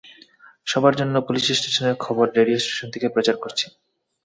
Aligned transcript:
সবার 0.67 0.93
জন্য 0.95 1.15
পুলিশ 1.27 1.45
স্টেশনের 1.51 1.95
খবর 1.97 2.25
রেডিও 2.37 2.59
স্টেশন 2.59 2.87
থেকে 2.93 3.07
প্রচার 3.15 3.35
করছি। 3.43 3.65